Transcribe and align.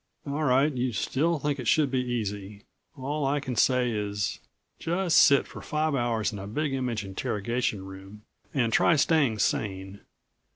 All 0.25 0.43
right, 0.45 0.73
you 0.75 0.93
still 0.93 1.37
think 1.37 1.59
it 1.59 1.67
should 1.67 1.91
be 1.91 2.01
easy. 2.03 2.63
All 2.97 3.23
I 3.23 3.39
can 3.39 3.55
say 3.55 3.91
is... 3.91 4.39
just 4.79 5.15
sit 5.21 5.45
for 5.47 5.61
five 5.61 5.93
hours 5.93 6.33
in 6.33 6.39
a 6.39 6.47
Big 6.47 6.73
Image 6.73 7.05
interrogation 7.05 7.85
room 7.85 8.23
and 8.51 8.73
try 8.73 8.95
staying 8.95 9.37
sane. 9.37 9.99